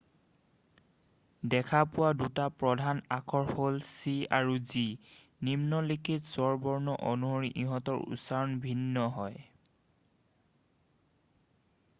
[1.53, 4.85] দেখা পোৱা দুটা প্ৰধান আখৰ হ'ল c আৰু g
[5.51, 9.41] নিম্নলিখিত স্বৰবৰ্ণ অনুসৰি ইহঁতৰ উচ্চাৰণ ভিন্ন হয়